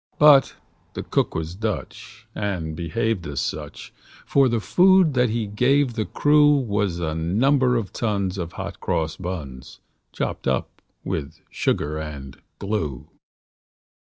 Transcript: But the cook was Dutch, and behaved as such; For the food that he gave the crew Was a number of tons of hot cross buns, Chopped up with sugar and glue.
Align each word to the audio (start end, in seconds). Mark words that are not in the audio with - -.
But 0.17 0.55
the 0.95 1.03
cook 1.03 1.35
was 1.35 1.53
Dutch, 1.53 2.25
and 2.33 2.75
behaved 2.75 3.27
as 3.27 3.39
such; 3.39 3.93
For 4.25 4.49
the 4.49 4.59
food 4.59 5.13
that 5.13 5.29
he 5.29 5.45
gave 5.45 5.93
the 5.93 6.05
crew 6.07 6.55
Was 6.55 6.99
a 6.99 7.13
number 7.13 7.75
of 7.75 7.93
tons 7.93 8.39
of 8.39 8.53
hot 8.53 8.79
cross 8.79 9.15
buns, 9.17 9.79
Chopped 10.11 10.47
up 10.47 10.81
with 11.03 11.35
sugar 11.51 11.99
and 11.99 12.35
glue. 12.57 13.09